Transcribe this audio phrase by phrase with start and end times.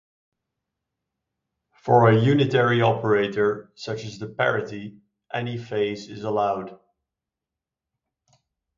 [1.83, 4.99] For a unitary operator, such as the parity,
[5.31, 6.79] any phase is allowed.